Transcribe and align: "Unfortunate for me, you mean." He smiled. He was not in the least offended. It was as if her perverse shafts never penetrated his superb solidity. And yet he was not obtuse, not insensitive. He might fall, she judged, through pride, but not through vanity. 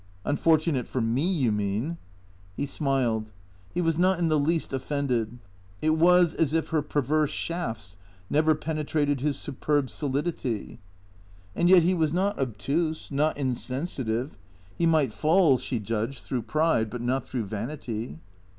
"Unfortunate 0.25 0.87
for 0.87 0.99
me, 0.99 1.31
you 1.31 1.51
mean." 1.51 1.99
He 2.57 2.65
smiled. 2.65 3.31
He 3.71 3.81
was 3.81 3.99
not 3.99 4.17
in 4.17 4.29
the 4.29 4.39
least 4.39 4.73
offended. 4.73 5.37
It 5.79 5.91
was 5.91 6.33
as 6.33 6.55
if 6.55 6.69
her 6.69 6.81
perverse 6.81 7.29
shafts 7.29 7.97
never 8.27 8.55
penetrated 8.55 9.21
his 9.21 9.37
superb 9.37 9.91
solidity. 9.91 10.79
And 11.55 11.69
yet 11.69 11.83
he 11.83 11.93
was 11.93 12.13
not 12.13 12.39
obtuse, 12.39 13.11
not 13.11 13.37
insensitive. 13.37 14.39
He 14.75 14.87
might 14.87 15.13
fall, 15.13 15.59
she 15.59 15.77
judged, 15.79 16.23
through 16.23 16.41
pride, 16.49 16.89
but 16.89 17.01
not 17.03 17.27
through 17.27 17.45
vanity. 17.45 18.17